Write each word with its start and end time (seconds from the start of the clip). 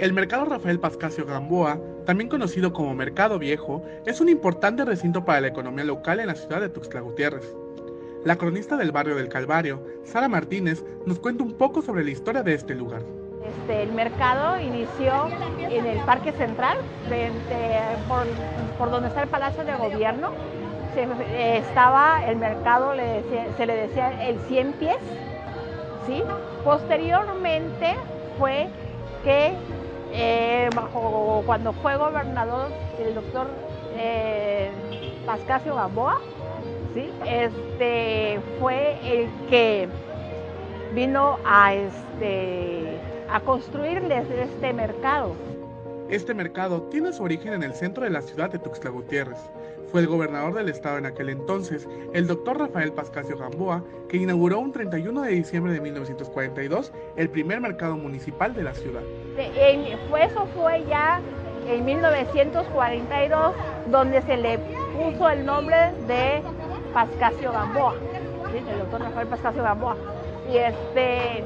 El 0.00 0.12
mercado 0.12 0.44
Rafael 0.46 0.80
Pascasio 0.80 1.24
Gamboa, 1.24 1.78
también 2.04 2.28
conocido 2.28 2.72
como 2.72 2.96
Mercado 2.96 3.38
Viejo, 3.38 3.84
es 4.06 4.20
un 4.20 4.28
importante 4.28 4.84
recinto 4.84 5.24
para 5.24 5.40
la 5.40 5.46
economía 5.46 5.84
local 5.84 6.18
en 6.18 6.26
la 6.26 6.34
ciudad 6.34 6.60
de 6.60 6.68
Tuxtla 6.68 7.00
Gutiérrez. 7.00 7.54
La 8.24 8.34
cronista 8.34 8.76
del 8.76 8.90
barrio 8.90 9.14
del 9.14 9.28
Calvario, 9.28 9.80
Sara 10.02 10.28
Martínez, 10.28 10.84
nos 11.06 11.20
cuenta 11.20 11.44
un 11.44 11.52
poco 11.52 11.80
sobre 11.80 12.02
la 12.02 12.10
historia 12.10 12.42
de 12.42 12.54
este 12.54 12.74
lugar. 12.74 13.02
Este, 13.46 13.84
el 13.84 13.92
mercado 13.92 14.58
inició 14.58 15.28
en 15.60 15.86
el 15.86 15.98
Parque 16.00 16.32
Central, 16.32 16.78
por, 18.78 18.90
donde 18.90 19.08
está 19.08 19.22
el 19.22 19.28
Palacio 19.28 19.64
de 19.64 19.76
Gobierno. 19.76 20.32
estaba 20.96 22.24
el 22.26 22.36
mercado, 22.38 22.94
se 23.56 23.66
le 23.66 23.76
decía 23.76 24.28
el 24.28 24.40
100 24.48 24.72
pies. 24.72 24.96
¿sí? 26.08 26.20
Posteriormente 26.64 27.94
fue 28.38 28.66
que 29.22 29.54
eh, 30.14 30.70
bajo, 30.74 31.42
cuando 31.44 31.72
fue 31.72 31.96
gobernador 31.96 32.70
el 32.98 33.14
doctor 33.14 33.48
eh, 33.96 34.70
Pascasio 35.26 35.74
Gamboa, 35.74 36.20
¿sí? 36.94 37.10
este, 37.26 38.40
fue 38.60 38.96
el 39.04 39.28
que 39.50 39.88
vino 40.94 41.38
a, 41.44 41.74
este, 41.74 42.98
a 43.28 43.40
construirles 43.40 44.30
este 44.30 44.72
mercado. 44.72 45.34
Este 46.08 46.32
mercado 46.32 46.82
tiene 46.82 47.12
su 47.12 47.24
origen 47.24 47.54
en 47.54 47.62
el 47.64 47.74
centro 47.74 48.04
de 48.04 48.10
la 48.10 48.22
ciudad 48.22 48.50
de 48.50 48.58
Tuxtla 48.58 48.90
Gutiérrez. 48.90 49.38
Fue 49.94 50.00
el 50.00 50.08
gobernador 50.08 50.54
del 50.54 50.68
estado 50.70 50.98
en 50.98 51.06
aquel 51.06 51.28
entonces, 51.28 51.88
el 52.14 52.26
doctor 52.26 52.58
Rafael 52.58 52.92
Pascasio 52.92 53.38
Gamboa, 53.38 53.84
que 54.08 54.16
inauguró 54.16 54.58
un 54.58 54.72
31 54.72 55.22
de 55.22 55.30
diciembre 55.30 55.72
de 55.72 55.80
1942 55.80 56.92
el 57.14 57.30
primer 57.30 57.60
mercado 57.60 57.96
municipal 57.96 58.52
de 58.54 58.64
la 58.64 58.74
ciudad. 58.74 59.02
eso 59.38 60.46
fue 60.56 60.84
ya 60.88 61.20
en 61.68 61.84
1942 61.84 63.54
donde 63.92 64.20
se 64.22 64.36
le 64.36 64.58
puso 64.58 65.30
el 65.30 65.46
nombre 65.46 65.76
de 66.08 66.42
Pascasio 66.92 67.52
Gamboa, 67.52 67.94
el 68.52 68.78
doctor 68.80 69.00
Rafael 69.00 69.28
Pascasio 69.28 69.62
Gamboa. 69.62 69.96
Y 70.52 70.56
este 70.56 71.44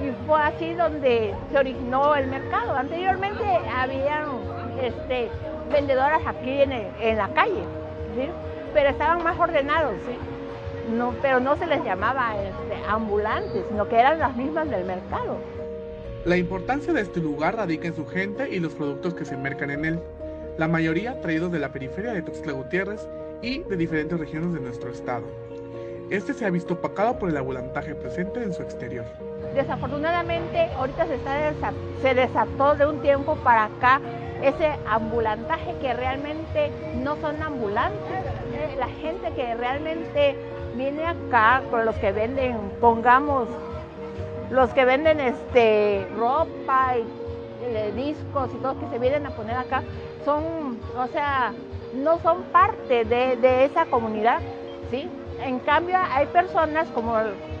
y 0.00 0.26
fue 0.28 0.40
así 0.40 0.74
donde 0.74 1.34
se 1.50 1.58
originó 1.58 2.14
el 2.14 2.28
mercado. 2.28 2.72
Anteriormente 2.72 3.44
había 3.76 4.26
este, 4.80 5.28
vendedoras 5.70 6.20
aquí 6.26 6.62
en, 6.62 7.16
la 7.16 7.28
calle, 7.28 7.62
pero 8.74 8.90
estaban 8.90 9.22
más 9.22 9.38
ordenados, 9.38 9.94
no, 10.92 11.14
pero 11.22 11.40
no 11.40 11.56
se 11.56 11.66
les 11.66 11.84
llamaba 11.84 12.34
este, 12.36 12.88
ambulantes, 12.88 13.64
sino 13.68 13.88
que 13.88 13.98
eran 13.98 14.18
las 14.18 14.36
mismas 14.36 14.68
del 14.68 14.84
mercado. 14.84 15.38
La 16.24 16.36
importancia 16.36 16.92
de 16.92 17.00
este 17.00 17.20
lugar 17.20 17.56
radica 17.56 17.88
en 17.88 17.96
su 17.96 18.06
gente 18.06 18.48
y 18.50 18.60
los 18.60 18.74
productos 18.74 19.14
que 19.14 19.24
se 19.24 19.36
mercan 19.36 19.70
en 19.70 19.84
él, 19.84 20.00
la 20.58 20.68
mayoría 20.68 21.20
traídos 21.20 21.50
de 21.52 21.58
la 21.58 21.72
periferia 21.72 22.12
de 22.12 22.22
Tuxtla 22.22 22.52
Gutiérrez 22.52 23.08
y 23.40 23.60
de 23.60 23.76
diferentes 23.76 24.18
regiones 24.18 24.52
de 24.52 24.60
nuestro 24.60 24.90
estado. 24.90 25.24
Este 26.10 26.34
se 26.34 26.44
ha 26.44 26.50
visto 26.50 26.74
opacado 26.74 27.18
por 27.18 27.30
el 27.30 27.36
ambulantaje 27.36 27.94
presente 27.94 28.42
en 28.42 28.52
su 28.52 28.62
exterior. 28.62 29.04
Desafortunadamente, 29.54 30.68
ahorita 30.76 31.06
se, 31.06 31.14
está 31.14 31.72
se 32.02 32.14
desató 32.14 32.74
de 32.74 32.86
un 32.86 33.00
tiempo 33.00 33.36
para 33.36 33.66
acá 33.66 34.00
ese 34.42 34.72
ambulantaje 34.88 35.74
que 35.80 35.92
realmente 35.94 36.70
no 36.96 37.16
son 37.16 37.42
ambulantes. 37.42 38.24
La 38.78 38.88
gente 38.88 39.30
que 39.32 39.54
realmente 39.54 40.36
viene 40.74 41.04
acá, 41.04 41.62
con 41.70 41.84
los 41.84 41.96
que 41.96 42.12
venden, 42.12 42.56
pongamos, 42.80 43.48
los 44.50 44.70
que 44.70 44.84
venden 44.84 45.20
este, 45.20 46.06
ropa 46.16 46.96
y 46.96 47.04
eh, 47.62 47.92
discos 47.94 48.50
y 48.54 48.58
todo 48.58 48.78
que 48.80 48.88
se 48.88 48.98
vienen 48.98 49.26
a 49.26 49.30
poner 49.30 49.56
acá, 49.56 49.82
son, 50.24 50.78
o 50.96 51.06
sea, 51.08 51.52
no 51.94 52.18
son 52.20 52.42
parte 52.44 53.04
de, 53.04 53.36
de 53.36 53.64
esa 53.64 53.86
comunidad, 53.86 54.40
¿sí? 54.90 55.08
En 55.42 55.58
cambio, 55.60 55.96
hay 56.12 56.26
personas 56.26 56.88
como, 56.88 57.14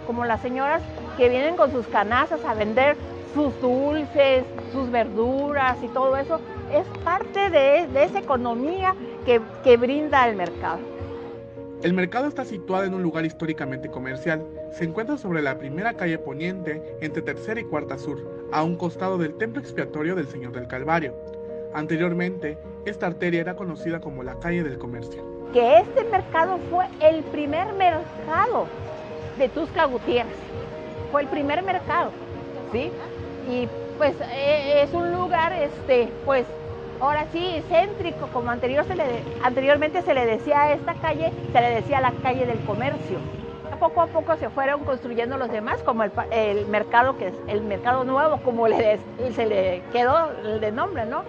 como 0.06 0.24
las 0.24 0.40
señoras 0.40 0.82
que 1.16 1.28
vienen 1.28 1.56
con 1.56 1.70
sus 1.70 1.86
canastas 1.86 2.44
a 2.44 2.54
vender 2.54 2.96
sus 3.34 3.58
dulces, 3.60 4.44
sus 4.72 4.90
verduras 4.90 5.76
y 5.82 5.88
todo 5.88 6.16
eso. 6.16 6.40
Es 6.72 6.86
parte 7.04 7.50
de, 7.50 8.04
esa 8.04 8.18
economía 8.18 8.94
que, 9.24 9.40
que 9.64 9.76
brinda 9.76 10.28
el 10.28 10.36
mercado. 10.36 10.78
El 11.82 11.94
mercado 11.94 12.28
está 12.28 12.44
situado 12.44 12.84
en 12.84 12.92
un 12.92 13.02
lugar 13.02 13.24
históricamente 13.24 13.90
comercial. 13.90 14.46
Se 14.72 14.84
encuentra 14.84 15.16
sobre 15.16 15.40
la 15.40 15.58
primera 15.58 15.94
calle 15.94 16.18
poniente 16.18 16.98
entre 17.00 17.22
tercera 17.22 17.58
y 17.58 17.64
cuarta 17.64 17.96
sur, 17.98 18.18
a 18.52 18.62
un 18.62 18.76
costado 18.76 19.16
del 19.16 19.34
templo 19.38 19.62
expiatorio 19.62 20.14
del 20.14 20.26
Señor 20.26 20.52
del 20.52 20.68
Calvario. 20.68 21.14
Anteriormente, 21.72 22.58
esta 22.84 23.06
arteria 23.06 23.40
era 23.40 23.56
conocida 23.56 24.00
como 24.00 24.22
la 24.22 24.38
calle 24.38 24.62
del 24.62 24.76
comercio. 24.76 25.24
Que 25.54 25.78
este 25.78 26.04
mercado 26.04 26.58
fue 26.70 26.86
el 27.00 27.22
primer 27.24 27.72
mercado 27.74 28.66
de 29.38 29.48
Tusca 29.48 29.86
Gutiérrez. 29.86 30.36
Fue 31.10 31.22
el 31.22 31.28
primer 31.28 31.62
mercado, 31.62 32.10
¿sí? 32.72 32.92
Y 33.48 33.68
pues 33.98 34.14
e, 34.32 34.82
es 34.82 34.92
un 34.92 35.12
lugar, 35.12 35.52
este, 35.52 36.08
pues 36.24 36.46
ahora 37.00 37.26
sí, 37.32 37.62
céntrico, 37.68 38.28
como 38.32 38.50
anteriormente 38.50 40.02
se 40.02 40.14
le 40.14 40.26
decía 40.26 40.62
a 40.62 40.72
esta 40.72 40.94
calle, 40.94 41.32
se 41.52 41.60
le 41.60 41.70
decía 41.70 42.00
la 42.00 42.12
calle 42.22 42.46
del 42.46 42.60
comercio. 42.60 43.18
Poco 43.78 44.02
a 44.02 44.06
poco 44.08 44.36
se 44.36 44.50
fueron 44.50 44.84
construyendo 44.84 45.38
los 45.38 45.50
demás, 45.50 45.82
como 45.82 46.04
el, 46.04 46.66
mercado 46.66 47.16
que 47.16 47.28
es 47.28 47.34
el 47.46 47.62
mercado 47.62 48.04
nuevo, 48.04 48.38
como 48.42 48.68
le, 48.68 48.98
se 49.34 49.46
le 49.46 49.82
quedó 49.90 50.30
el 50.42 50.74
nombre, 50.74 51.06
¿no? 51.06 51.22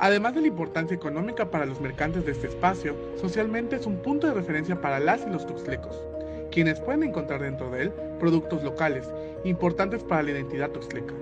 Además 0.00 0.36
de 0.36 0.42
la 0.42 0.46
importancia 0.46 0.94
económica 0.94 1.50
para 1.50 1.66
los 1.66 1.80
mercantes 1.80 2.24
de 2.24 2.30
este 2.30 2.46
espacio, 2.46 2.94
socialmente 3.16 3.74
es 3.74 3.84
un 3.84 3.96
punto 3.96 4.28
de 4.28 4.34
referencia 4.34 4.80
para 4.80 5.00
las 5.00 5.26
y 5.26 5.30
los 5.30 5.44
tuxtlecos, 5.44 6.00
quienes 6.52 6.80
pueden 6.80 7.02
encontrar 7.02 7.42
dentro 7.42 7.68
de 7.70 7.82
él 7.82 7.92
productos 8.20 8.62
locales, 8.62 9.12
importantes 9.42 10.04
para 10.04 10.22
la 10.22 10.30
identidad 10.30 10.70
tuxtleca. 10.70 11.14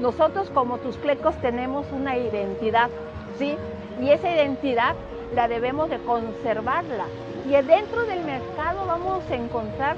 Nosotros 0.00 0.50
como 0.50 0.78
tuxtlecos 0.78 1.36
tenemos 1.36 1.86
una 1.92 2.16
identidad, 2.16 2.90
¿sí? 3.38 3.56
Y 4.00 4.10
esa 4.10 4.30
identidad 4.30 4.94
la 5.34 5.46
debemos 5.48 5.88
de 5.88 5.98
conservarla. 5.98 7.04
Y 7.46 7.50
dentro 7.50 8.04
del 8.04 8.24
mercado 8.24 8.86
vamos 8.86 9.22
a 9.30 9.36
encontrar 9.36 9.96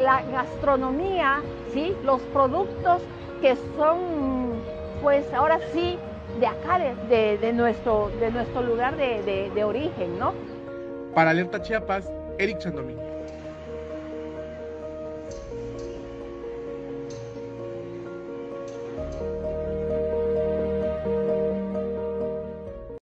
la 0.00 0.22
gastronomía, 0.32 1.40
¿sí? 1.72 1.94
Los 2.04 2.20
productos 2.32 3.02
que 3.40 3.56
son, 3.76 4.60
pues 5.02 5.32
ahora 5.32 5.60
sí, 5.72 5.98
de 6.40 6.46
acá, 6.46 6.78
de, 6.78 7.52
nuestro, 7.52 8.10
de 8.20 8.30
nuestro 8.30 8.62
lugar 8.62 8.96
de, 8.96 9.50
de 9.54 9.64
origen, 9.64 10.18
¿no? 10.18 10.34
Para 11.14 11.30
Alerta 11.30 11.62
Chiapas, 11.62 12.10
Eric 12.38 12.58
Chandomí. 12.58 12.94